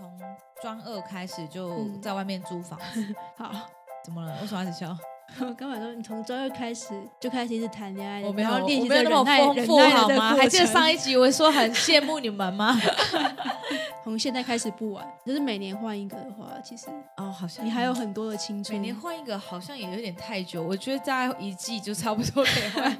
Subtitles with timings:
[0.00, 0.18] 从
[0.62, 3.50] 专二开始就嗯在外面租房子， 好，
[4.02, 4.34] 怎么了？
[4.40, 4.96] 为什么要一直笑？
[5.38, 6.86] 我刚才说你从专二开始
[7.20, 10.34] 就开始一直谈恋爱，我没有，练习有那么丰富好吗？
[10.34, 12.76] 还记得上一集我说很羡慕你们吗？
[14.02, 16.86] 从现在开始不晚，就是每年换一个的话，其实
[17.16, 18.86] 哦，好像你还有很多的青春每。
[18.86, 20.62] 年换一个，好像也有点太久。
[20.62, 22.96] 我觉得大概一季就差不多可以换。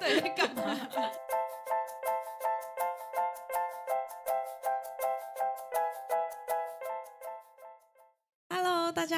[0.00, 0.62] 对，在干嘛？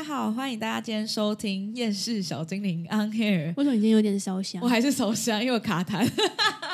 [0.06, 3.54] 好，欢迎大家今天收听《厌世小精灵 On Air》。
[3.56, 4.68] 为什么你今天有点烧香我？
[4.68, 6.06] 还是烧香，因为我卡痰。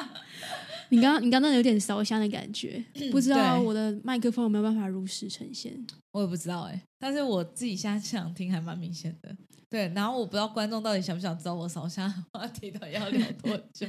[0.90, 5.72] 你刚刚你刚刚有点烧香的感觉，不知道我的麦克风有没有办法如实呈现？
[6.10, 9.32] 我也不知道哎、但是我自己现在想听还蛮明显的。
[9.68, 13.86] 对，然后我不知道观众到底想不想知道我烧香的话题到底要聊多久。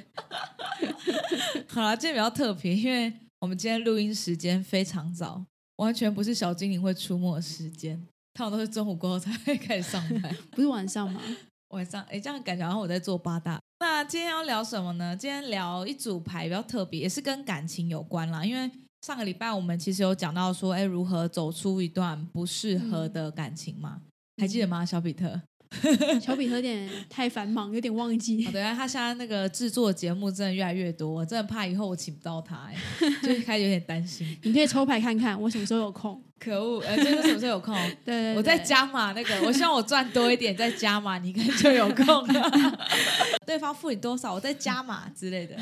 [1.68, 5.44] 好了，今天比较特别，因为我们今天录音时间非常早，
[5.78, 10.36] 完全不是小精灵会出没的时间，他们都是中午过后才会开始上班。
[10.52, 11.22] 不是晚上吗？
[11.70, 13.60] 晚上，哎，这样感觉好像我在做八大。
[13.80, 15.16] 那今天要聊什么呢？
[15.16, 18.44] 今天聊一组牌比较特别，也是跟感情有关啦。
[18.46, 18.70] 因为
[19.06, 24.02] 上个礼拜我们其实有讲到说，哎，如何走出一段不适合的感情嘛？
[24.38, 25.42] 还记得吗，小比特？
[26.20, 28.52] 小比特有点太繁忙，有点忘记 哦，。
[28.52, 32.76] 对啊，他现在那个制作节目真的越来越多，我真的怕以后我请不到他，哎，
[33.24, 34.38] 就是开始有点担心。
[34.44, 36.22] 你可以抽牌看看，我什么时候有空？
[36.44, 37.76] 可恶，呃，真的什么时候有空？
[38.04, 42.52] 对对对，我在加码那个，我希望我赚多一点，再加码，你可能就有空了。
[43.46, 45.56] 对方付你多少，我再加码之类的，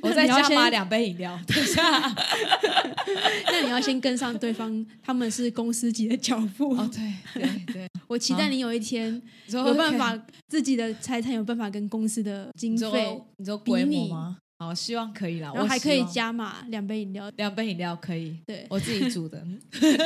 [0.00, 1.38] 我再加码两杯饮料。
[1.46, 1.82] 等一下，
[3.52, 6.74] 那你要先跟上对方，他们是公司级的脚步。
[6.74, 9.14] 哦，对对对，我期待你有一天
[9.44, 14.38] 你说有办法自己的财产有办法跟公司的经你费说，你说规模你吗？
[14.58, 19.40] 好，希望可以啦，我还可以加码两杯饮料，两杯饮料，可以，对，我自己煮的。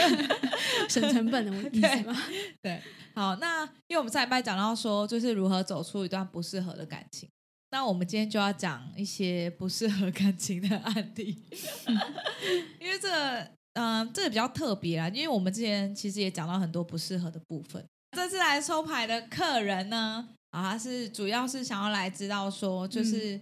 [0.88, 2.14] 省成本的我 意思吗？
[2.60, 2.80] 对，
[3.14, 7.28] 好，那因为我们上礼拜讲到说，就是如何走出一段不适合的感情。
[7.70, 11.42] 那我们今天就要讲一些不适合感情的案例，
[12.78, 17.82] 因为这个，嗯、这个比较特别啦，因为我们之前其实也讲到很多不适合的部分。
[18.14, 23.40] 这次来抽牌的客人呢，啊，他是主要是想要来知道说，就是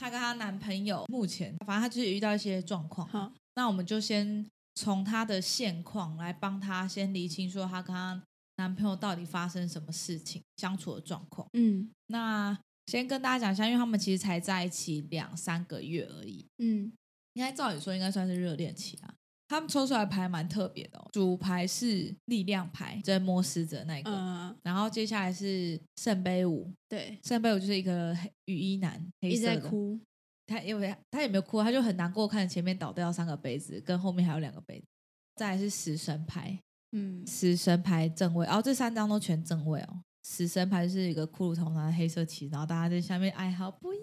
[0.00, 8.22] 她跟她男朋友目前，反正她就是遇到一些状况，好，那我们就先从她的现况来帮她先理清，说她跟她
[8.56, 11.46] 男朋友到底发生什么事情，相处的状况。
[11.52, 11.90] 嗯。
[12.06, 16.90] 那先跟大家讲一下，因为他们其实才在一起两三个月而已，嗯，
[17.34, 19.14] 应该照理说应该算是热恋期啊。
[19.50, 29.98] 他们抽出来的牌蛮特别的、哦，主牌是力量牌，在摸狮子的那个，呃，然后接下来是圣杯五，对，圣杯五就是一个黑雨衣男，黑一直色的，在哭，
[30.46, 34.86] 他因为他也没有哭，他就很难过，看着前面倒掉三个杯子，跟后面还有两个杯子。
[35.34, 36.56] 再来是死神牌，
[36.92, 37.26] 嗯。
[37.26, 40.02] 死神牌正位，然、后这三张都全正位哦。
[40.22, 44.00] 死神牌是一个骷髅头拿的黑色旗，然后大家在下面哀嚎，不要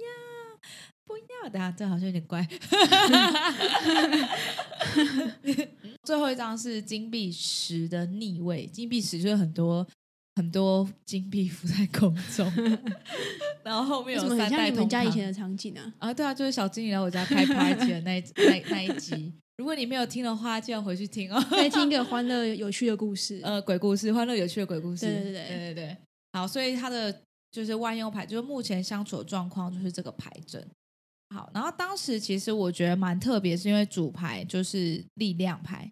[1.07, 2.45] 不要，等下这好像有点怪。
[6.03, 9.88] 最后一张是金币十的逆位，金币十就是很多
[10.35, 12.51] 很多金币浮在空中，
[13.63, 15.94] 然后后面有三你们家以前的场景啊？
[16.00, 19.34] 啊，对啊，就是小精灵来我家开 party 的那一那那一集。
[19.57, 21.41] 如果你没有听的话，就要回去听哦。
[21.50, 23.41] 可以听一个欢乐有趣的故事。
[23.46, 25.06] 呃，鬼故事，欢乐有趣的鬼故事。
[25.07, 25.97] 对对对对对对
[26.34, 30.66] 好，所以他的就是万用牌，就是目前相处的状况就是这个牌阵。
[31.36, 35.92] 好，然后当时其实我觉得蛮特别，是因为主牌就是力量牌，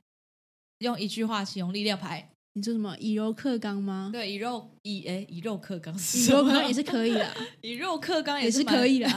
[0.80, 4.10] 用一句话形容力量牌，你说什么以柔克刚吗？
[4.14, 9.08] 对，以柔以诶以肉克刚，以柔克刚也是可以的， 以肉克刚也是是蛮可以的。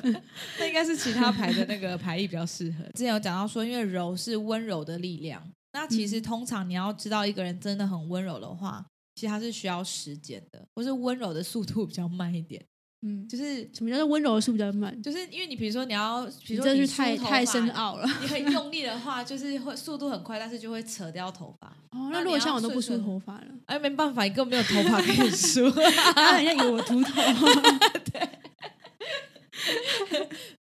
[0.60, 2.84] 那应该是其他牌的那个牌意比较适合。
[2.94, 8.84] 之前有讲到说，因为柔是温柔的力量，那其实嗯通常你要知道一个人真的很温柔的话，
[9.14, 12.62] 其实他是需要时间的，或是温柔的速度比较慢一点。
[13.04, 15.02] 嗯，就是什么叫做温柔的速比较慢？
[15.02, 18.08] 就是因为你比如说你要，比如说你是太太深奥了。
[18.20, 21.66] 你很用力的话，就是会速度很快，但是就会扯掉头发。
[21.90, 25.68] 哦，那如果像我都不梳头发了，哎，没办法，你根本没有头发可以梳。
[26.14, 27.22] 他人家以为我秃头。
[28.12, 28.28] 对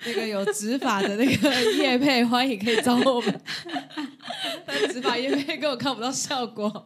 [0.06, 3.42] 那个有植发的那个叶配，欢迎可以找我们。
[4.66, 6.86] 但是植发叶配根本看不到效果，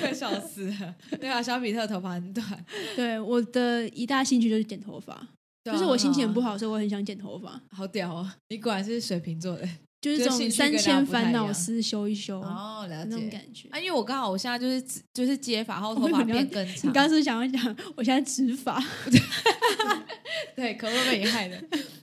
[0.02, 0.94] 快笑死了。
[1.20, 2.64] 对啊，小比特头发很短，
[2.96, 5.28] 对，我的一大兴趣就是剪头发，
[5.64, 8.30] 就是我心情很不好，好的时候，我很想剪头发，好屌哦！
[8.48, 9.68] 你果然是水瓶座的
[10.00, 13.28] 就是这种三千烦恼丝修一修哦，了那种解。
[13.36, 13.68] 感觉。
[13.68, 18.82] 啊，因为我刚好我现在就是直就是接发后头发变更长，你刚刚是想要讲我现在植发？
[20.56, 21.62] 对，可乐被你害的。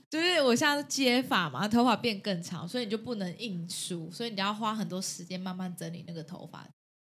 [0.10, 6.66] 就是我现在接发嘛，头发变更长，所以你就不能硬梳，所以你要花很多时间慢慢整理那个头发。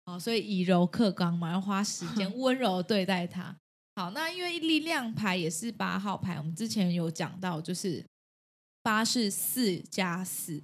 [0.05, 3.55] 好，所以以柔克刚嘛，要花时间 温柔对待他。
[3.95, 8.03] 好，那因为力量牌也是八号牌，我们之前有讲到，就是
[8.81, 10.61] 八是四加四，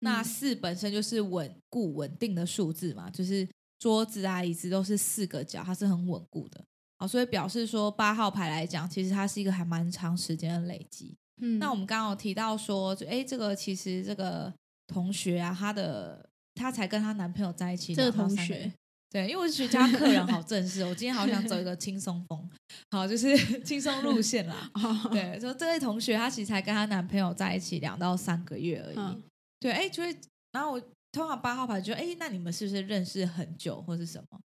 [0.00, 3.48] 那四本身就是稳固稳定的数字嘛，就是
[3.78, 6.62] 桌子啊椅子都是四个角，它是很稳固的。
[6.98, 11.16] 好，所以表示说八号牌来讲，其实它是一个还蛮长时间的累积。
[11.40, 14.52] 嗯，那我们刚刚有提到说，就哎，这个其实这个
[14.86, 18.72] 同学啊，她的她才跟她男朋友在一起，这个同学。
[19.12, 22.50] 对，因为我觉得家 客人好正式，我今天好想走一个轻松风，
[22.90, 24.70] 好就是 轻松路线啦。
[25.10, 29.22] 对，说这位同学她其实才跟她男朋友在一起两到三个月而已。
[29.60, 30.16] 对，哎，就会，
[30.52, 30.80] 然后我
[31.12, 34.40] 通常八号牌就哎，那你们是不是认识很久或是什么？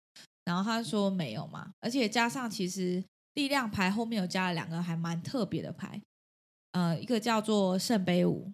[0.44, 3.02] 然后他说没有嘛，而且加上其实
[3.34, 6.02] 力量牌后面有加了两个还蛮特别的牌，
[6.72, 8.52] 呃，一个叫做圣杯五，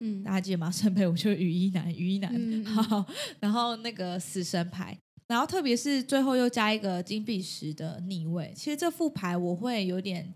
[0.00, 0.68] 嗯，大家记得吗？
[0.68, 2.64] 圣杯五就是雨衣男，雨衣男。
[2.64, 3.06] 好，
[3.38, 4.98] 然后那个死神牌。
[5.26, 10.34] 然后，特别是最后又加一个金币石的逆位，其实这副牌我会有点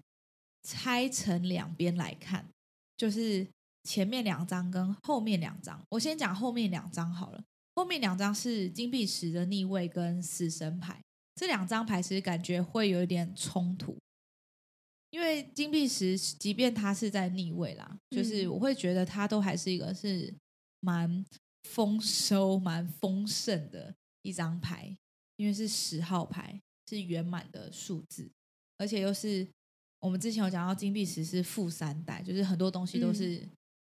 [0.62, 2.48] 拆成两边来看，
[2.96, 3.46] 就是
[3.84, 5.78] 前面两张跟后面两张。
[5.90, 7.44] 我先讲后面两张好了，
[7.74, 10.98] 后面两张是金币石的逆位跟死神牌，
[11.34, 13.94] 这两张牌其实感觉会有一点冲突，
[15.10, 20.34] 因为金币石即便它是在逆位啦，就是我会觉得它都还是一个是
[20.80, 21.22] 蛮
[21.64, 23.94] 丰收、蛮丰盛的。
[24.22, 24.96] 一张牌，
[25.36, 28.28] 因为是十号牌，是圆满的数字，
[28.76, 29.46] 而且又是
[30.00, 33.46] 我们之前有讲到金币石是负三代，就是很多东西都是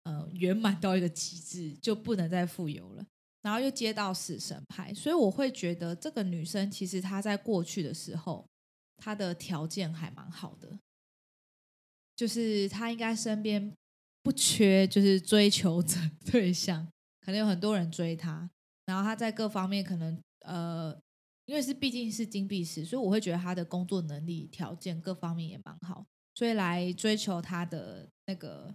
[0.04, 3.06] 呃圆满到一个极致，就不能再富有了。
[3.42, 8.48] 然后又接到死神牌，所以我会觉得这个女生其实她在过去的时候，
[8.98, 10.78] 她的条件还蛮好的，
[12.16, 13.74] 就是她应该身边
[14.22, 15.98] 不缺就是追求者
[16.32, 16.88] 对象，
[17.22, 18.48] 可能有很多人追她。
[18.86, 20.98] 然后他在各方面可能呃，
[21.46, 26.06] 因为是毕竟是金币石，所以我会觉得他的工作能力条件各方面也蛮好，
[26.36, 28.74] 所以来追求他的那个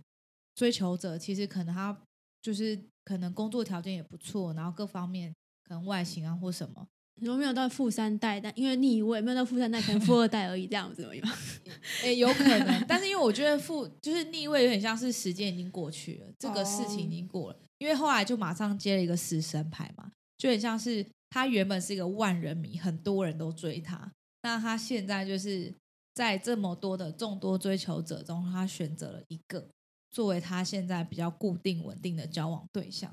[0.54, 2.02] 追求者，其实可能他
[2.40, 6.86] 就是可能工作条件也不错，然后各方面可能外形啊或什么，
[7.20, 11.32] 如果没有到富三代，但因为逆位没有到富三代，可能富二代而已，这样子而已吗？
[12.04, 17.58] 哎，有可能，但是因为我觉得富就是逆位有点像是时间已经过去了，这个事情已经过了。
[17.78, 24.10] 因为后来就马上接了一个死神牌嘛，就很像是他原本是一个万人迷，很多人都追他。
[24.42, 25.74] 那他现在就是
[26.14, 29.66] 在这么多的众多追求者中，他选择了一个
[30.10, 33.12] 作为他现在比较固定稳定的交往对象。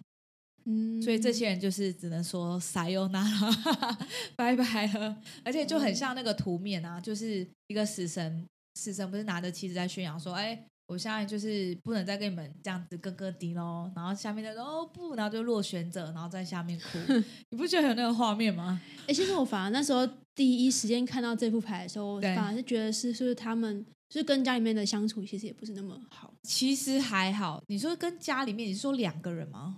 [0.65, 3.97] 嗯，所以这些人就是只能说撒由那拉，
[4.35, 5.17] 拜拜了。
[5.43, 8.45] 而且就很像那个图面啊，就是一个死神，
[8.75, 16.99] 死神不是拿着旗子在宣扬说：“哎。”我现在就是不能再跟你们这样子咯咯滴喽，然后下面的哦不，然后就落选者，然后在下面哭，
[17.49, 18.81] 你不觉得有那个画面吗？
[19.07, 20.05] 哎，其实我反而那时候
[20.35, 26.31] 第一时间看到这副牌的时候，我反而是觉得是是不是他们就是跟家里面的相处其实也不是那么好。
[26.43, 29.77] 其实还好，你说跟家里面，你是说两个人吗？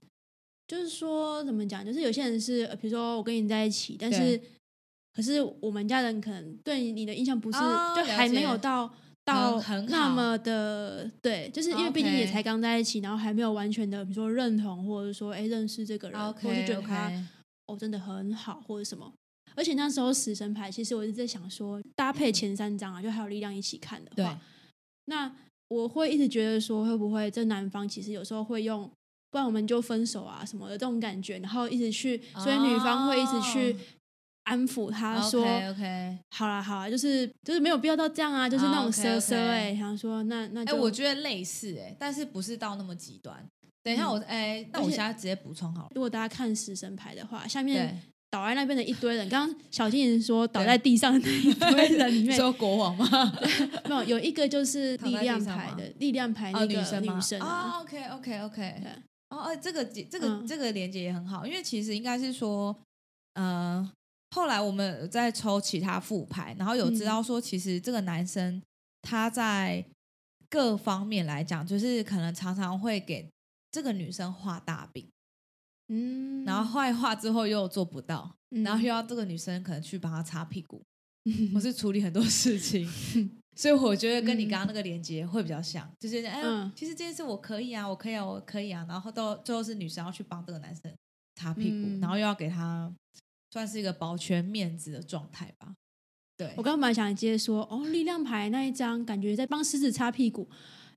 [0.68, 1.86] 就是说怎么讲？
[1.86, 4.40] 就是有些人是比如说我跟你在一起，但是
[5.14, 7.60] 可是我们家人可能对你的印象不是，
[7.96, 8.94] 就还没有到。
[9.26, 9.60] 到
[9.90, 17.12] 那么的对，就是因为毕竟也才刚在一起，然后还没有完全的，比如说认同，或者说哎认识这个人，或是觉得他
[17.66, 19.12] 哦真的很好，或者什么。
[19.56, 24.40] 而且那时候死神牌，其实我一直在想说，搭配前三张啊，就还有力量一起看的话，
[25.06, 25.36] 那
[25.70, 28.88] 我会一直觉得说，会不会这男方其实有时候会用，
[29.36, 33.76] 不然我们就分手啊什么的这种感觉，然后一直去，所以女方会一直去。
[34.46, 35.44] 安抚他说
[36.30, 43.44] ：“好了好啦，就是就是没有必要到这样啊，就是那种奢奢哎，想说那那哎，我觉得类似哎，但是不是到那么极端。
[43.82, 45.90] 等一下我哎，那我现在直接补充好了。
[45.96, 48.00] 如果大家看死神牌的话，下面
[48.30, 53.08] 倒在那边的一堆人，刚刚小金人说倒在地上的那一堆人里面， 说国王吗？
[53.90, 57.80] 没有，有一个就是力量牌的力量牌那个女生女生啊。
[57.82, 58.76] OK OK OK，
[59.30, 62.76] 哦哎，这个这个这个连接也很好，因为其实应该是说，
[63.34, 63.92] 呃。
[64.32, 68.62] 后来我们在抽其他副牌，然后有知道说，其实这个男生
[69.02, 69.86] 他在
[70.50, 73.30] 各方面来讲，就是可能常常会给
[73.72, 75.08] 这个女生画大饼，
[75.88, 80.84] 嗯，然后画一画之后又做不到，然后又要这个女生可能去帮他擦屁股，
[81.54, 82.86] 或是处理很多事情，
[83.56, 86.44] 所以我觉得跟你刚刚那个连接会比较像，就是哎，
[86.76, 90.94] 其实这件事我可以啊，我可以啊，我可以啊，然后到最后是女生要去帮这个男生
[91.36, 92.94] 擦屁股，然后又要给他。
[93.52, 95.74] 算是一个保全面子的状态吧。
[96.36, 100.50] 对我刚刚本来想接说，哦，力量牌那一张感觉在帮狮子擦屁股。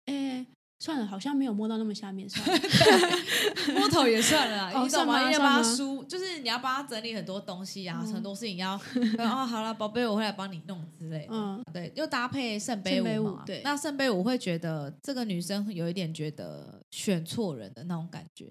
[0.07, 0.45] 哎，
[0.81, 2.69] 算了，好像没有摸到那么下面，算了，
[3.75, 5.31] 摸头也算了，你懂吗？
[5.31, 8.75] 要帮他梳，就是你要帮他整理很多东西啊，很多事情要
[9.19, 11.29] 哦，好了，宝贝，我会来帮你弄之类的。
[11.31, 18.49] 嗯，对，又搭配圣杯舞嘛，对，那圣杯舞会觉得这个女生有一点觉得选错人的那种感觉，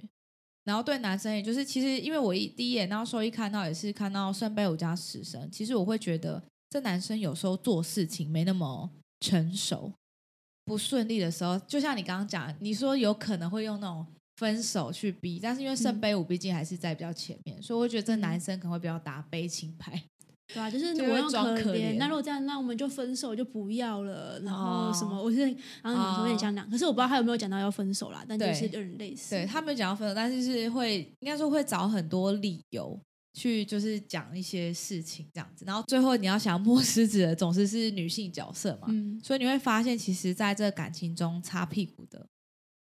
[0.65, 8.89] 然后对男生也就是其实因为我一第一眼那时候一看到也是看到圣杯舞加死神，其实我会觉得这男生有时候做事情没那么
[9.21, 9.93] 成熟。
[10.67, 14.05] 不顺利的时候，就像你刚刚讲，你说有可能会用那种
[14.35, 20.03] 分手去逼，但是因为圣杯五毕竟还是在比较前面，所以我觉得这男生可能会比较打悲情牌，
[20.53, 21.97] 对啊，就是 我要可怜。
[21.97, 24.39] 那如果这样，那我们就分手，就不要了。
[24.41, 25.23] 然后什么？
[25.23, 25.39] 我是
[25.81, 29.31] 然后有点想讲，可是我不知道他有没有讲到要分手啦，但就是有点类似。
[29.31, 32.99] 对他没有讲到分手，但是是会应该说会找很多理由。
[33.37, 38.87] 去就是讲一些事情这样子，然后最后你要想摸狮子的总是是女性角色嘛，
[39.23, 42.25] 所以你会发现，其实在这感情中擦屁股的，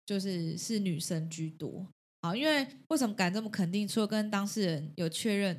[0.05, 1.87] 就是是女生居多。
[2.21, 3.87] 好，因为为什么敢这么肯定？
[3.87, 5.57] 除了跟当事人有确认，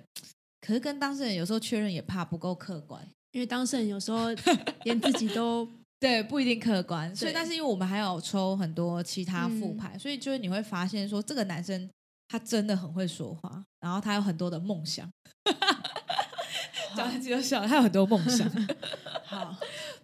[0.61, 4.27] 可是跟当事人有时候确认也怕不够客观，因为当事人有时候
[4.85, 5.67] 连自己都
[5.99, 7.17] 对不一定客观。
[7.17, 11.89] 所以，但是因为我们还有抽很多其他副牌，所以就是你会发现说这个男生。
[12.33, 15.07] 他真的很会说话，然后他有很多的梦想，
[16.97, 17.67] 讲起就笑。
[17.67, 18.51] 他有很多梦想，
[19.27, 19.55] 好，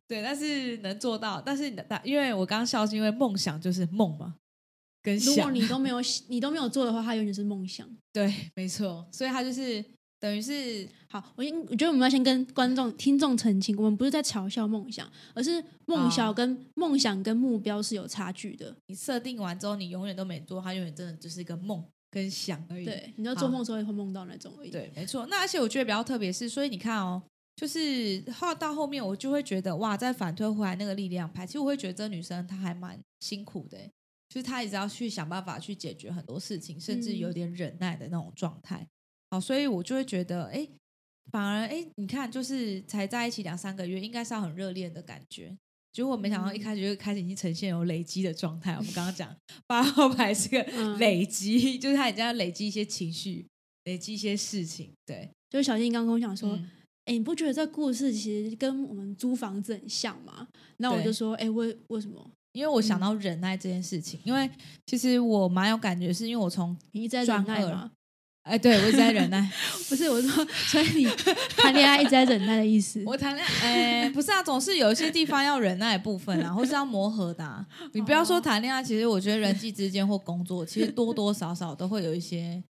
[0.07, 4.35] 对，但是能做到，但是但因为我刚刚笑是因为梦想就是梦嘛，
[5.03, 7.89] 跟如果你都 没有你都没有做的话，他永远是梦想。
[8.13, 9.83] 对，没错，所以他就是
[10.21, 11.33] 等于是好。
[11.35, 18.77] 我先我觉得我们要先跟观众听众澄清，我们不是在嘲笑梦想，而是梦想跟梦想跟目标是有差距的。
[18.89, 21.83] 你设定完之后，你永远都没做，他永远真的就是一个梦。
[22.11, 24.71] 跟想而已，对，你知道做梦时候也会梦到那种而已。
[24.71, 25.27] 对，没错。
[25.27, 27.23] 那而且我觉得比较特别是，所以你看哦，
[27.57, 33.79] 就是后到后面，我就会觉得哇，在反推回来那个力量牌，其实我会觉得这女生她还蛮辛苦的，
[34.29, 38.87] 就是她一直要去想办法去解决很多事情，甚至有点忍耐的那种状态。
[39.31, 40.67] 好，所以我就会觉得，哎，
[41.31, 45.55] 反而哎，你看，就是才在一起两三个月，应该是要很热恋的感觉。
[45.92, 48.73] 结果没想到一开始就开始已经呈现有累积的状态。
[48.75, 49.35] 我们刚刚讲
[49.66, 50.62] 八号 牌是个
[50.99, 53.47] 累积，就是他已经要累积一些情绪，
[53.85, 54.90] 累积一些事情。
[55.04, 56.59] 对，就是小静刚跟我讲说
[57.07, 60.47] ：“哎，你不觉得这故事其实跟我们租房子很像吗？”
[60.78, 62.30] 那我就说：“哎，为为什么？
[62.52, 64.49] 因为我想到忍耐这件事情，因为
[64.87, 67.90] 其实我蛮有感觉，是因为我从你一直在忍耐吗？
[68.49, 69.50] 哎，对我一直在忍耐，
[69.88, 71.05] 不是我说，所以你
[71.57, 73.02] 谈恋爱一直在忍耐的意思。
[73.05, 77.67] 我谈恋爱，哎，不是啊，总是有一些地方要忍耐部分啊，或是要磨合的。
[77.93, 82.62] 你不要说谈恋爱，其实我觉得人际之间或工作，其实多多少少都会有一些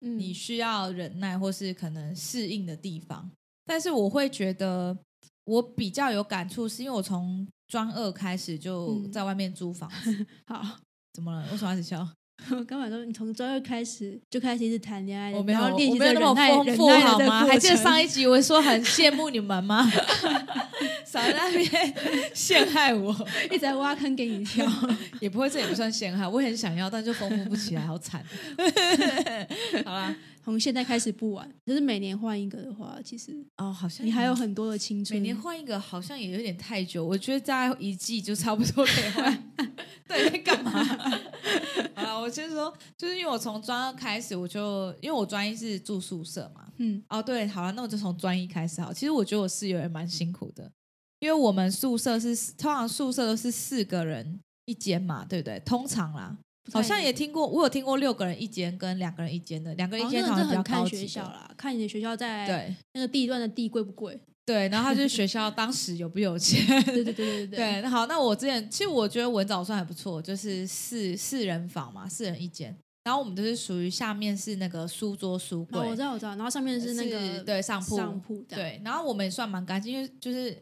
[0.00, 3.30] 你需要忍耐或是可能适应的地方。
[3.64, 4.96] 但是我会觉得
[5.44, 10.26] 我比较有感触，是因为我从专二开始就在外面租房子。
[10.46, 10.78] 好，
[11.12, 11.46] 怎么了？
[11.50, 12.08] 为什么一直笑？
[12.50, 17.44] 我刚才说，你从周二开始就开始一直谈恋爱，我没有，我没有那么丰富好吗？
[17.46, 19.90] 还记得上一集我说很羡慕你们吗？
[21.04, 21.94] 少在那边
[22.34, 23.12] 陷害我，
[23.46, 24.64] 一直在挖坑给你跳，
[25.20, 26.28] 也不会，这也不算陷害。
[26.28, 28.22] 我很想要，但就丰富不起来，好惨。
[29.84, 30.14] 好啦。
[30.46, 35.18] 从现在开始不晚，就是每年换一个的话，其实哦，好像你还有很多的青春。
[35.18, 39.52] 每年换一个好像也有点太久，我觉得大概一季就差不多可以换。
[40.06, 40.70] 对，干嘛？
[41.96, 48.92] 啊，我先说，就是因为我从专二开始，我就因为我专一是住宿舍嘛，嗯，哦，对，好了，那我就从专一开始好。
[48.92, 50.70] 其实我觉得我室友也蛮辛苦的，
[51.18, 55.58] 因为我们宿舍是通常宿舍都是四个人一间嘛，对不对？
[55.66, 56.38] 通常啦。
[56.72, 64.18] 好像也听过，我有听过六个人一间跟两个人一间的，两个人一间好像比较看学校啦，看你的学校在对那个地段的地贵不贵？
[64.44, 66.64] 对，然后他就是学校当时有不有钱？
[66.84, 67.58] 对对对对对。
[67.58, 80.52] 对，那 好，那我之前其实我觉得文藻算还不错，就是四四人房嘛，四人一间，然后我们就是属于下面是那个书桌书柜，我知道我知道，然后上面是那个对上铺上铺对，然后我们也算蛮干净，因为就是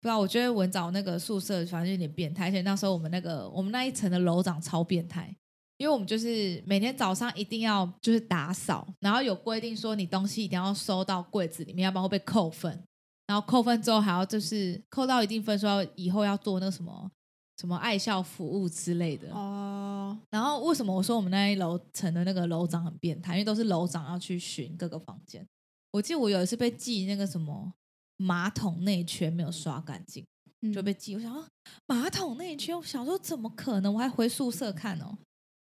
[0.00, 5.34] 不知道，我觉得文藻那个宿舍反正有点变态，而且那时候我们那个我们那一层的楼长超变态。
[5.80, 12.84] 因为我们就是每天早上一定要就是打扫，然后有规定说你东西一定要收到柜子里面，要不然会被扣分。
[13.26, 17.10] 然后扣分之后还要就是扣到一定分数，以后要做那什么
[17.56, 19.32] 什么爱校服务之类的。
[19.32, 20.18] 哦。
[20.28, 23.32] 然后为什么我说我们那一楼层的那个楼长很变态？
[23.32, 25.46] 因为都是楼长要去巡各个房间。
[25.92, 27.72] 我记得我有一次被记那个什么
[28.18, 30.26] 马桶内圈没有刷干净，
[30.74, 31.14] 就被记。
[31.14, 31.42] 我想说
[31.86, 33.94] 马桶内圈，我想说怎么可能？
[33.94, 35.16] 我还回宿舍看哦。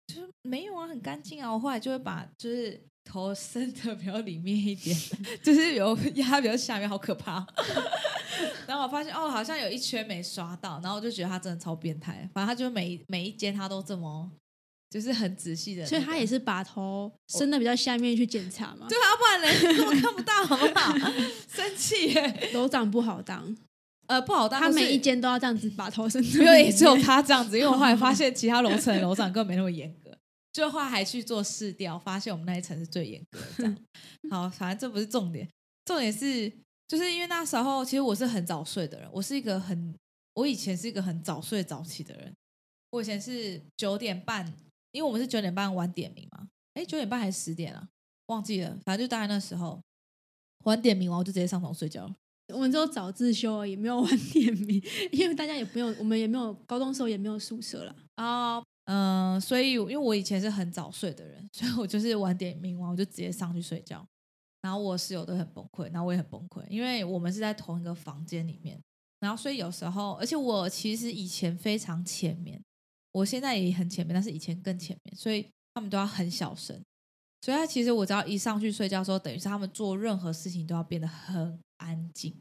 [0.09, 1.53] 就是没有啊，很干净啊。
[1.53, 4.97] 我后来就会把就是头伸的比较里面一点，
[5.45, 7.47] 就是有压比较下面，好可怕。
[8.67, 12.29] 然后我发现哦，好像有一圈没刷到，然后我就觉得他真的超变态。
[12.35, 14.31] 反正他就每每一间他都这么，
[14.91, 18.87] 就是很仔细的，所以他也是把头伸的比较下面去检查嘛。
[18.89, 20.95] 对啊，不然人 根本看不到，好不好？
[21.49, 23.55] 生气耶，楼长不好当，
[24.09, 24.61] 呃，不好当。
[24.61, 27.57] 他每一间都要这样子把头伸出，因为只有他这样子。
[27.57, 30.11] 因为我后来发现其他楼层的楼长根本没那么严格。
[30.53, 33.77] 最后还去做试调，发现我们那一层是最严格的。
[34.31, 35.49] 好，反正这不是重点，
[35.85, 36.51] 重点是
[36.89, 39.95] 就是因为那时候其实我是很早睡的人，我是一个很
[40.35, 42.35] 我以前是一个很早睡早起的人。
[42.91, 44.53] 我以前是九点半，
[44.91, 46.49] 因为我们是九点半晚点名嘛。
[46.75, 47.87] 哎，九点半还是十点啊？
[48.27, 49.81] 忘记了，反正就大概那时候
[50.65, 52.11] 晚点名完，我就直接上床睡觉。
[52.53, 58.63] 我们只有早自修而已，没有晚点名，因为大家也没有，我们也没有高中时候也没有宿舍了啊。
[58.85, 64.07] 嗯，所以因为我以前是很早睡的人，所以我就是晚点名完我就直接上去睡觉，
[64.63, 68.81] 然后我室友都很崩溃，然后我也很崩溃，因为我们是在同一个房间里面，
[69.21, 72.59] 然后所以有时候，而且我其实以前非常浅眠，
[73.13, 76.83] 我现在也很浅眠，但是以前更浅眠，所以他们都要很小声，
[77.43, 82.35] 所以他其实我只要一上去睡觉的时候，等于是他们做任何事情都要变得很安静，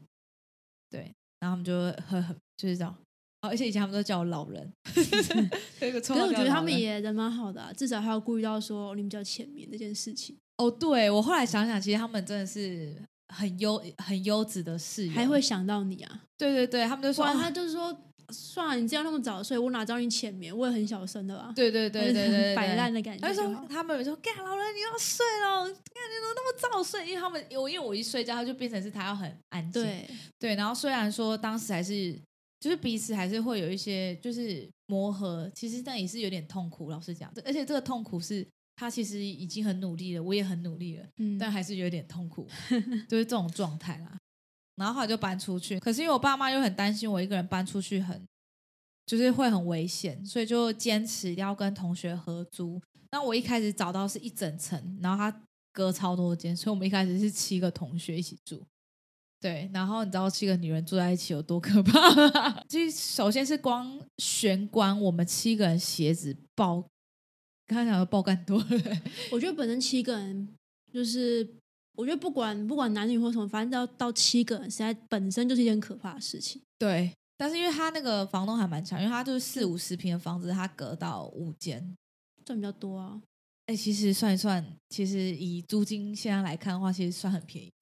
[0.88, 2.96] 对，然后他们就会很很就是这样。
[3.40, 10.36] 而且以前他们都叫我老人， 可是我觉得他们也人蛮好的，至少还有顾虑到说你们比较前面这件事情。
[10.56, 16.24] 哦，对我后来想想，其实他们真的是很优很优质的室友，还会想到你啊。
[16.36, 17.96] 对对对，他们就说，他就是说，
[18.32, 20.56] 算了，你这样那么早睡，我哪知道你浅眠？
[20.56, 21.52] 我也很小声的吧。
[21.56, 23.26] 对对对对对，摆烂的感觉。
[23.26, 27.08] 他说他们说，干老人你要睡了，干你怎么那么早睡？
[27.08, 29.82] 因为他们我因为我一睡觉，他就变成是他要很安静。
[29.82, 30.08] 对
[30.38, 32.18] 对，然后虽然说当时还是。
[32.60, 36.90] 就是彼此还是会有一些就是磨合，其实但也是有点痛苦。
[36.90, 38.44] 老实讲，而且这个痛苦是
[38.74, 42.48] 他其实已经很努力了，我也很努力了，嗯，但还是有点痛苦，
[43.08, 44.18] 就是这种状态啦。
[44.78, 48.24] 然后后来就搬出去，可是因为我爸妈又很担心我一个人搬出去很
[49.04, 52.80] 就是会很危险，所以就坚持一定要跟同学合租。
[53.10, 55.42] 那我一开始找到是一整层，然后他
[55.72, 58.62] 隔超多间，所以我们一开始是七个同学一起住。
[59.40, 62.62] 对，然后你知道七个女人住在一起有多可怕吗？
[62.68, 66.84] 就首先是光玄关，我们七个人鞋子爆，
[67.66, 68.66] 刚才讲的爆干多了。
[69.30, 70.48] 我觉得本身七个人
[70.92, 71.48] 就是，
[71.98, 76.62] 我觉得不管不管男女或什么，反正到到七个人，实在本身就是一件可怕的事情。
[76.78, 81.96] 对，但是因为他那个房东还蛮强，因为他就是四五十平的房子，他隔到五间，
[82.44, 83.20] 赚比较多啊。
[83.66, 87.72] 哎，其实算一算，其实以租金现在来看的话，其实算很便宜，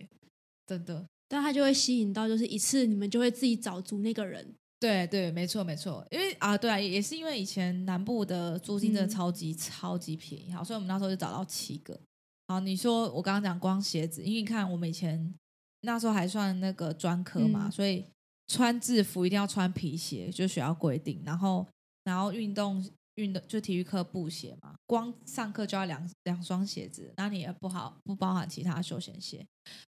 [0.66, 1.04] 真的。
[1.28, 4.54] 但他就会吸引到，就是一次你们就会自己找租那个人。
[4.80, 11.98] 对对，没错没错，因为啊，对啊，也是因为以前南部的租金真的超级超级便宜，好，所以我们那时候就找到七个。
[12.48, 15.34] 好，你说我刚刚讲光鞋子，因为你看我们以前
[15.82, 18.04] 那时候还算那个专科嘛，所以
[18.46, 21.66] 穿制服一定要穿皮鞋，就学校规定，然后
[22.04, 22.84] 然后运动。
[23.16, 29.42] 运动就体育课布鞋嘛，光上课就要两两双鞋子，那你也不好不包含其他休闲鞋。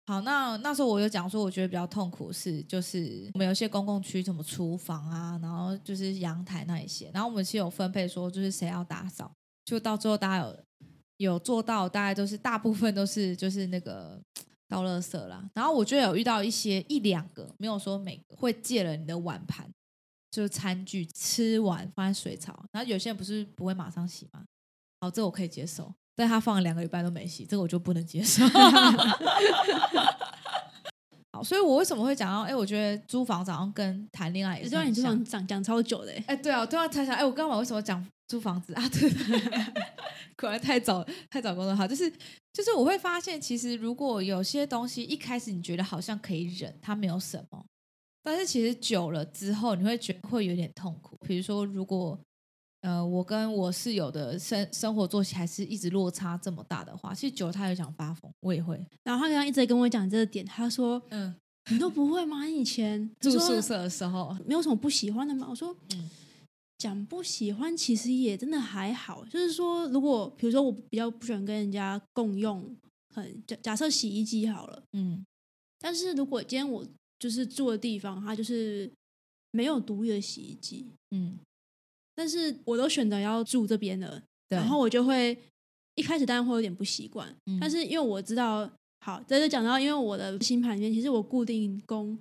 [0.06, 9.34] 好，那那时候我有讲说，我觉得比较痛苦是，就是我们有些公共区，什么厨房啊，然后就是阳台那一些，然后我们其实有分配说，就是谁要打扫，
[9.66, 10.60] 就到最后大家有
[11.18, 14.20] 有做到，大概都是大部分都是就是那个
[14.68, 15.44] 倒垃圾啦。
[15.54, 19.70] 然后我觉得有遇到一些一两个，没有说每个会借了你的碗盘。
[20.32, 24.44] 就是餐具吃完放在水槽，然后有些人不是不会马上洗吗？
[25.00, 28.46] 好，这我可以接受，但他放了两个礼拜都没洗，这个我就不能接受。
[31.32, 32.42] 好，所以我为什么会讲到？
[32.42, 34.84] 哎，我觉得租房好像跟谈恋爱也是。
[34.84, 38.84] 你租房讲讲超久的，哎，对啊，对啊，才想，哎，我刚刚为什么讲租房子啊？
[38.90, 39.10] 对，
[40.38, 42.12] 果然太早 太早工作好，就是
[42.54, 47.66] 就是我会发现，其实如果有些东西一开始你觉得好像可以忍，它没有什么。
[48.24, 51.16] 但是其实久了之后，你会觉得会有点痛苦。
[51.28, 52.20] 比如说，如果
[52.82, 58.84] 呃我跟我室友的生生活作息还是一直落差这么大的话，其实久了他也想发疯，我也会。
[59.04, 61.36] 然后他刚刚一直在跟我讲这个点，他说：“嗯，
[61.70, 62.46] 你都不会吗？
[62.46, 66.10] 你以前 住宿舍的时候没有什么不喜欢的吗？”我说：“嗯，
[66.78, 69.26] 讲不喜欢其实也真的还好。
[69.26, 72.76] 就是说，如果比如说我比较不喜欢跟人家共用，
[73.14, 75.26] 很假假设洗衣机好了，嗯，
[75.80, 76.86] 但是如果今天我。
[77.18, 78.92] 就是住的地方，它就是
[79.52, 81.40] 没有独立的洗衣机，嗯，
[82.14, 85.36] 但是我都选择要住这边的，然后我就会
[85.96, 92.20] 一开始当然会有点不习惯，但是因为我知道，好，在这讲到，因为我的星盘里面，其实我固定宫，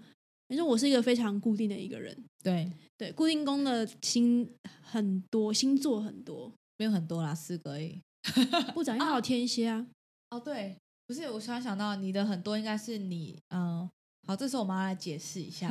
[0.54, 2.70] 其实我是一个非常固定的一个人，对。
[2.96, 4.48] 对，固定宫的星
[4.80, 8.00] 很多，星座很多，没有很多啦，四个而已，
[8.72, 9.84] 不长，还有天蝎啊，
[10.30, 10.76] 哦对，
[11.08, 13.90] 不是，我突然想到，你的很多应该是你，嗯。
[14.28, 15.68] 好，这时候我们要来解释一下。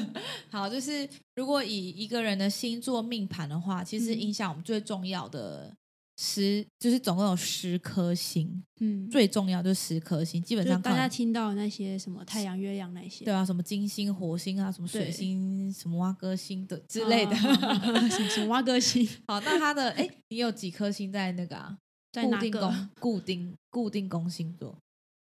[0.52, 5.74] 好，就是如果以一个人的星座命盘的话，其实影响我们最重要的
[6.16, 8.62] 十，就是总共有十颗星。
[8.80, 17.34] 嗯，最重要就是十颗星，基本上大家听到那些什么太阳、月亮那些，对啊，什么金星、火星啊，什么水星、什么挖哥星的之类的，
[18.30, 19.06] 什么挖哥星。
[19.26, 21.76] 好，那他的哎，你有几颗星在那个啊？
[22.12, 24.76] 在固定宫、固定固定宫星座？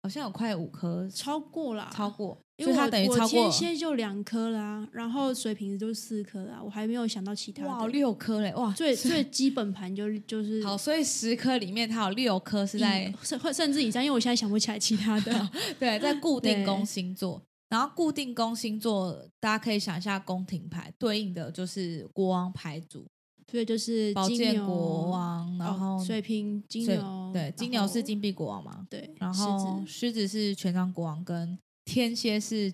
[0.03, 23.05] 好像有快五颗，超过了，超过，因为它等于超过天蝎就两颗啦，然后水瓶就四颗啦，我还没有想到其他的哇，六颗嘞，哇，最最基本盘就就是好，所以十颗里面它有六颗是在甚甚至以上，因为我现在想不起来其他的， 对，在固 定宫星座，然后固定宫星座大家可以想一下宫廷牌对应的就是国王牌组。
[23.51, 28.87] 所以就是宝剑国王，然后水瓶金牛，对，金牛是金币国王嘛？
[28.89, 31.55] 对，然后狮子狮子是权杖国王，跟
[31.85, 32.71] 天蝎是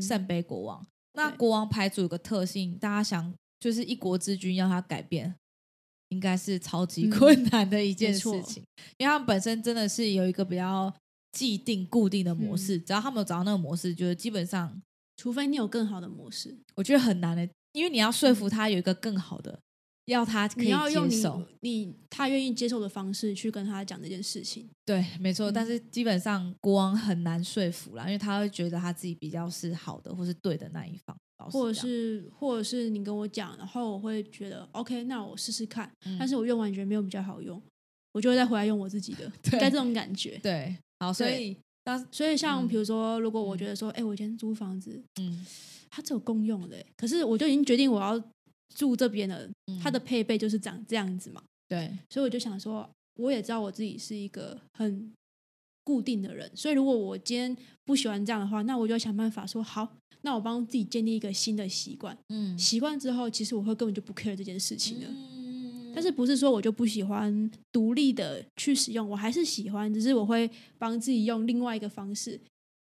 [0.00, 0.86] 圣杯国王。
[1.14, 5.34] 那国王牌组有个特性，大家想，就是一国之君要他改变，
[6.10, 8.62] 应该是超级困难的一件事情，
[8.98, 10.94] 因为他们本身真的是有一个比较
[11.32, 14.80] 既定固定的模式，只要他们有找到那个模式，就是基本上，
[15.16, 19.58] 除非你有更好的模式，我觉得很难的，因为你要说服他有一个更好的。
[20.08, 24.68] 要他可以接受，你他愿意接受的方式去跟他讲这件事情。
[24.84, 25.52] 对，没错。
[25.52, 31.16] 但是基本上国王很难说服啦，因为他会觉得他自己比较是好的或是对的那一方，
[31.50, 35.90] 或者是或者是你跟我讲，然后我会觉得 OK，那我试试看。
[36.18, 37.62] 但是我用完觉得没有比较好用，
[38.12, 40.38] 我就会再回来用我自己的， 该这种感觉。
[40.42, 45.44] 对，好，所以当所以像比如说，如果我觉得说，哎，我今天租房子，嗯，
[45.90, 48.18] 它只有共用的，可是我就已经决定我要。
[48.74, 49.50] 住这边的，
[49.82, 51.42] 它的配备就是长这样子嘛。
[51.68, 55.12] 对，所以我就想说，我也知道我自己是一个很
[55.84, 62.16] 固定的人，所以如果我今天不喜欢这样的话，那我就想办法说好，那我帮自己建立一个新的习惯。
[62.28, 65.06] 嗯，习惯之后，其实我会根本就不 care 这件事情的。
[65.08, 72.40] 嗯，但是不是说我就不喜欢独立的去使用，我还是喜欢，只是我会帮自己用另外一个方式，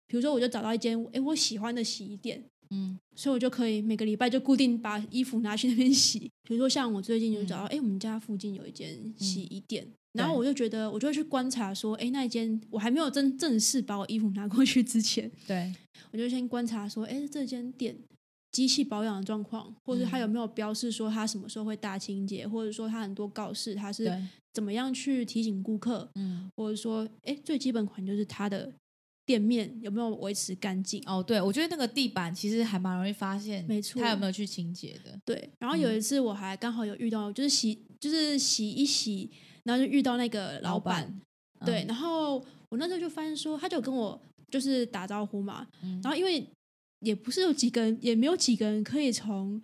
[0.06, 2.42] 比如说我就找到一间哎我喜欢的洗衣店。
[2.70, 6.20] 嗯，所以我就可以每个礼拜就固定把衣服拿去那边洗。
[6.44, 15.72] 比如说像我最近就找到，哎，我们家附近有一间洗衣店，然后我就觉得，我就会去观察说，哎，那一间我还没有正正式把我衣服拿过去之前， 对。
[16.12, 17.96] 我就先观察说，哎，这间店
[18.52, 24.12] 机器保养的状况，或者它有没有标示说它什么时候会大清洁，或者说它很多告示它是
[24.52, 28.72] 怎么样去提醒顾客，嗯，或者说，哎，最基本款就是它的。
[29.30, 31.00] 店面有没有维持干净？
[31.06, 35.16] 哦，对，我觉得那个地板其实还蛮容易发现，没错，他有没有去清洁的？
[35.24, 35.48] 对。
[35.60, 39.30] 然后有一次我还刚好有遇到，就是洗，就是洗一洗，
[39.62, 41.20] 然后就遇到那个老板，
[41.64, 41.84] 对。
[41.86, 46.44] 然后我那时候就发现说，他就跟我就是打招呼嘛，嗯然后因为
[47.00, 49.62] 也不是有几个人，也没有几个人可以从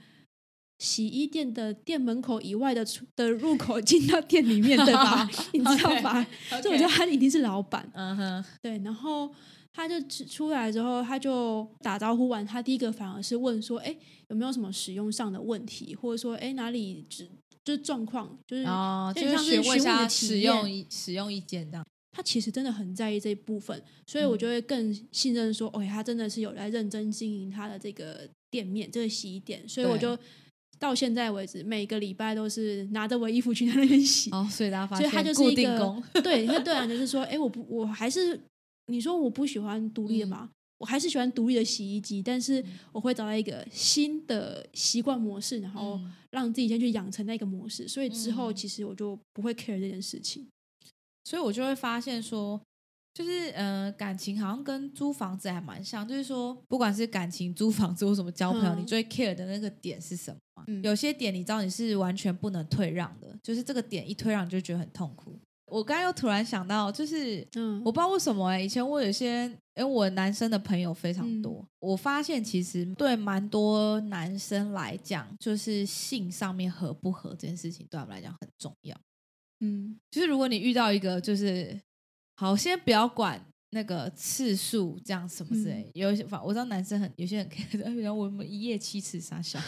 [0.79, 5.29] 洗衣店的店门口以外的出的入口进到店里面，对吧？
[5.53, 6.27] 你知道吧？
[6.63, 7.91] 所以我觉得他一定是老板。
[7.95, 8.79] 嗯哼，对。
[8.79, 9.31] 然后。
[9.79, 13.95] 他就出来之后，他就打招呼完，他第一个反而是问说：“哎，
[14.29, 17.29] 有没有什么使用上的问题，或者说，哎，哪里只
[17.63, 30.19] 就是状况，就是哦，就像是询问使用使用意见这样。”他其实真的很在意这一部分，所以我就会更信任说：“哦，他真的是有在认真经营他的这个店面，这个洗衣店。”所以我就
[30.79, 34.31] 到现在为止，每个礼拜都是拿着我衣服去他那边洗。
[34.31, 38.41] 哦，所以大家发现，所以他就是一个对，你看对啊，就是说，哎，我不，我还是。
[38.89, 40.49] 你说我不喜欢独立的吗？
[40.79, 45.99] 我还是喜欢独立的洗衣机，但是我会找到一个新的习惯模式，然后
[46.31, 50.47] 让自己先去养成那个模式，所以之后其实我就不会 care 这件事情。
[51.25, 52.61] 所以我就会发现说，
[53.17, 60.81] 就是呃，感情好像跟租房子还蛮像，就是说，不管是感情、租房子或什么交朋友，你最 care 的那个点是什么？
[60.83, 65.35] 有些点你知道你是完全不能退让的，就是这个点一退让你就觉得很痛苦。
[65.69, 69.45] 我刚刚又突然想到，就是，嗯，我不知道为什么哎，以前我有些，
[69.77, 78.95] 因为我男生的朋友非常多，我发现其实对蛮多男生来讲，就是性上面合不合这件事情，对他们来讲很重要。
[79.61, 81.81] 嗯，就是如果你遇到一个，就是
[82.37, 83.45] 好，先不要管。
[83.71, 89.61] 那个次数这样什么之类，有些反我知道男生很有些人可以， 然后我们一夜七次傻笑，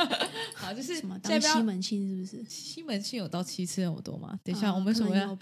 [0.54, 2.44] 好就是什么当西门庆是不是？
[2.48, 4.38] 西门庆有到七次那么多吗？
[4.44, 5.36] 等一下我们什么要 又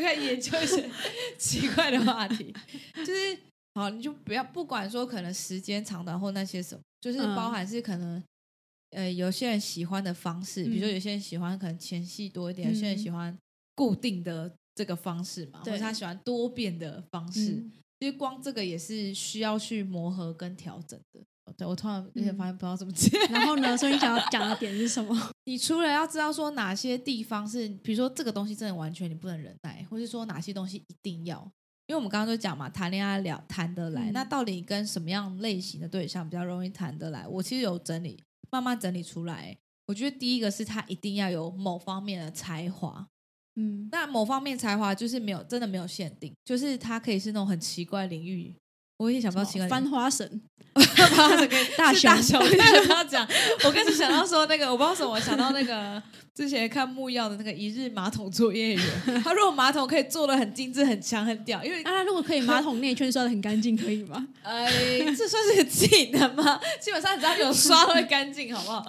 [0.00, 0.88] 开始研究一些
[1.36, 2.54] 奇怪的话题，
[2.94, 3.36] 就是
[3.74, 8.22] 好你就不要不管说可能时间长短或那些什么，就是包含是可能
[8.90, 13.36] 呃有些人喜欢的方式，比如说有些人喜欢可能前戏多一点，有些人喜欢
[13.74, 14.54] 固定的。
[14.72, 17.62] 这个方式嘛，或者他喜欢多变的方式，
[17.98, 21.20] 其实光这个也是需要去磨合跟调整的。
[21.54, 23.10] 对我突然有点发现不知道怎么接。
[23.28, 25.14] 然后呢，所以你想要讲的点是什么？
[25.44, 31.42] 你除了要知道说哪些地方是，比如说这个东西真的完全你不能忍耐，或是说哪些东西一定要，
[31.88, 37.28] 因为我们刚刚就讲嘛，谈恋爱聊谈得来，那到底跟什么样类型的对象比较容易谈得来？
[37.28, 39.58] 我其实有整理，慢慢整理出来。
[39.88, 43.06] 我觉得第一个是他一定要有某方面的才华。
[43.56, 48.54] 嗯，那某方面才华就是没有，真的没有限定，就是他可以是那种很奇怪领域。
[48.96, 50.42] 我也想不到奇怪， 翻花神，
[51.76, 52.38] 大熊，大熊，
[52.86, 53.26] 不要讲。
[53.64, 56.02] 我开始想到说那个，我不知道什么，想到那个
[56.34, 64.28] 之前看木曜的那个一日马桶作业员，他如果马桶可以做的很精致、很强、很屌，因为啊，如果可以马桶内圈刷的很干净，可以吗？
[64.44, 64.70] 哎，
[65.16, 66.60] 这算是个技能吗？
[66.78, 68.82] 基本上只要有刷会干净，好不好？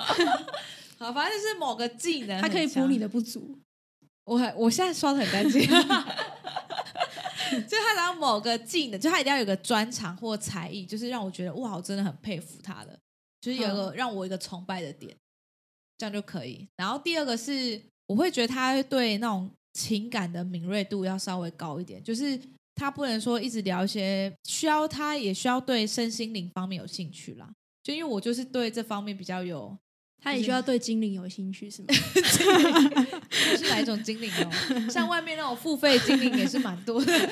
[0.99, 3.57] 好，反正就是某个技能，它可以补你的不足。
[4.23, 5.77] 我还我现在刷的很干净， 就
[7.77, 12.97] 他只要某个技能，就他一定要有个专长或才艺，就是让我觉得哇，我真的很佩服他的，
[13.41, 15.15] 就是有个让我一个崇拜的点，
[15.97, 16.67] 这样就可以。
[16.77, 22.39] 然后第二个是，我会觉得他对那种情感的敏锐度要稍微高一点，就是
[22.75, 27.49] 他不能说一直聊一些需要，他也需要对身心灵方面有兴趣啦。
[27.83, 29.75] 就因为我就是对这方面比较有。
[30.23, 31.87] 他也需要对精灵有兴趣，是吗？
[33.57, 34.51] 是哪一种精灵哦？
[34.87, 37.29] 像外面那种付费精灵也是蛮多的，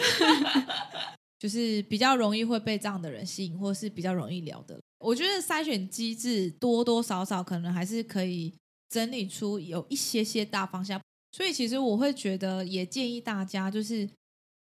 [1.37, 4.79] 就是比较容易会被这样的人吸引，或是比较容易聊的。
[4.97, 8.51] 我觉得筛选机制多多少少可能还是可以
[8.89, 10.99] 整理出有一些些大方向。
[11.31, 14.09] 所以其实我会觉得，也建议大家，就是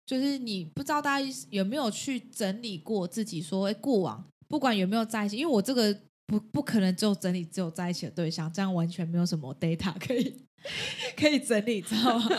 [0.05, 5.97] 就是你不知道大家有没有去整理过自己，说哎，过往不管有没有在一起，因为我这个。
[6.31, 10.47] 不不可能就整理只有在一起的对象，这样完全没有什么 data 可以
[11.17, 12.29] 可以整理，知道吗？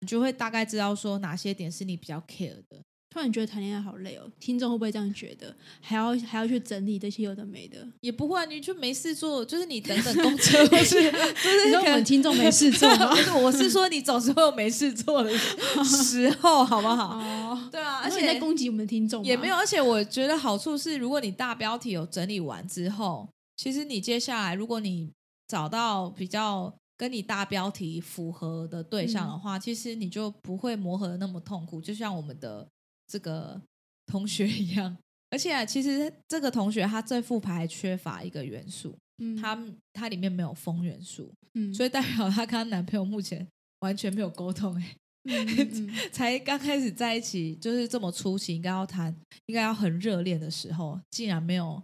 [0.00, 2.80] 你 就会大概知道说哪些点是你比较 care 的。
[3.12, 5.52] 突然觉得谈恋爱好累哦，听众会不会这样觉得？
[5.80, 7.84] 还要还要去整理这些有的没的？
[8.02, 11.10] 也不会，你就没事做，就是你等等公车，或是？
[11.42, 13.10] 就是我们听众没事做吗？
[13.10, 15.36] 不是，我是说你总是会有没事做的
[15.84, 17.18] 时候，好不好？
[17.18, 25.10] 哦，对啊，而且在攻击我们听众也没有，而且我觉得好处是，如果你大标题有整理完之后，其实你接下来如果你
[25.48, 32.64] 找到比较跟你大标题符合的对象的话，其实你就不会磨合的那么痛苦，就像我们的。
[33.10, 33.60] 这个
[34.06, 34.96] 同学一样，
[35.30, 39.58] 而且其实这个同学他这副牌缺乏一个元素，嗯，他
[39.92, 43.44] 他里面没有风元素，嗯，所以代表他跟他男朋友目前
[43.80, 44.96] 完全没有沟通，哎，
[46.12, 49.12] 才刚开始在一起，就是这么初期，应该要谈，
[49.46, 51.82] 应该要很热恋的时候，竟然没有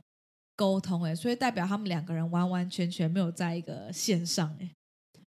[0.55, 4.71] 沟通，哎，所以代表他们两个人完完全全没有在一个线上，哎，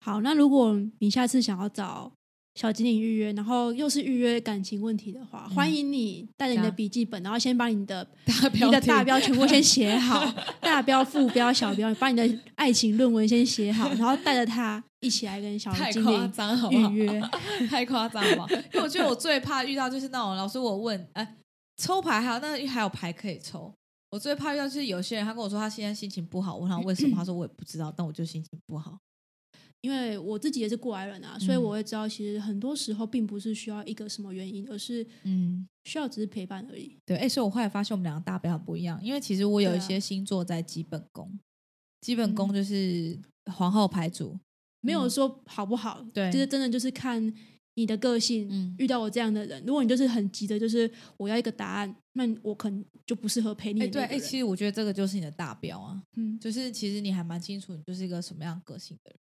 [0.01, 2.12] 好，那如果你下次想要找。
[2.59, 8.05] 小精灵预约，然后又是预约感情问题的话，欢迎你带着你的笔记本，然后先把你的
[8.53, 10.27] 你的大标全部先写好，
[10.61, 17.23] 大标、副标、小标，把你的爱情论文先写好，然后带着他一起来跟小精灵预约。
[17.71, 18.44] 太夸张了，
[18.75, 21.37] 因为我觉得我最怕遇到就是那种老师我问，哎，
[21.77, 23.73] 抽牌还有那还有牌可以抽，
[24.11, 28.99] 我最怕遇到就是有些人他跟我说他现在心情不好，我问他为什么，他说我也不知道，但我就心情不好。
[29.80, 36.98] 因为我自己也是过来人啊，所以我会知道，其实很多时候并不是需要一个什么原因，而是嗯，需要只是陪伴而已。
[37.06, 41.38] 对，哎，所以我后来发现我们两个大标很不一样，因为其实我有一些星座在基本宫，
[42.00, 43.16] 基本功就是
[43.52, 44.36] 皇后牌组，
[44.80, 47.32] 没有说好不好，对，就是真的就是看
[47.74, 48.48] 你的个性。
[48.50, 53.86] 嗯，遇到我这样的人，如果你就是很急的，就是我要一个答案，那我可能就不适合陪你。
[53.86, 59.20] 对，哎，其实我觉得这个就是你的大标啊，嗯，就是其实你还蛮清楚，你就是一个什么样个性的人。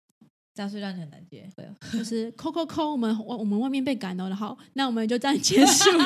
[0.54, 6.04] 这样是让你很难接，对，就是扣扣扣，我们我我们外面被赶了，然后那我们就这样结束了。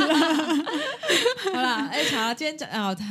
[1.52, 3.04] 好啦，哎，好，今天讲哦，他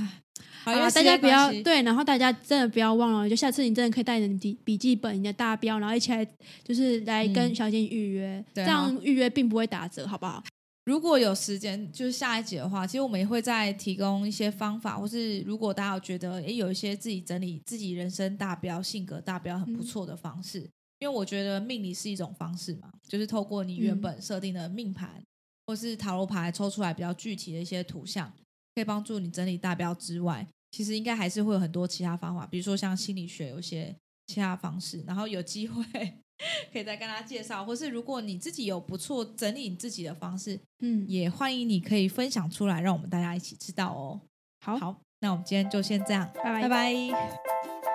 [0.64, 6.26] 好了，大家不要对，然后大家真的不要忘了，就下次你真的可以带着你笔笔记本、你的大标，然后一起来，
[6.64, 10.44] 就是来跟小姐预约，这样预约并不会打折，好不好？
[10.86, 20.70] 如果有时间，就是下一集的话，其实我们也会再提供一些方法，或是如果大家觉得诶有一些自己整理自己人生大标、性格大标很不错的方式。
[21.00, 25.22] 因为我觉得命理是一种方式嘛，就是透过你原本设定的命盘，
[25.68, 28.32] 或是塔罗牌抽出来比较具体的一些图像，
[28.76, 33.96] 可以帮助你整理大标之外，其实应该还是会有很多其他方法，比如说像心理学有些
[34.28, 35.84] 其他方式，然后有机会
[36.72, 44.22] 可以再跟大家介绍，或是如果你自己有不错整理你自己的方式，嗯，也欢迎你可以分享出来，让我们大家一起知道哦。
[44.60, 47.95] 好，好，那我们今天就先这样，拜拜拜。